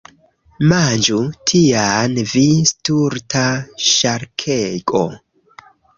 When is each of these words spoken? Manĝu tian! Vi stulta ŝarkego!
Manĝu 0.71 1.17
tian! 1.51 2.17
Vi 2.31 2.43
stulta 2.71 3.45
ŝarkego! 3.91 5.05